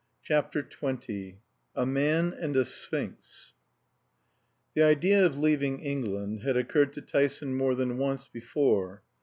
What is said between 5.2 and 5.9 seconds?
of leaving